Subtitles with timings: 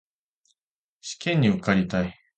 [1.01, 2.19] 試験に受かりたい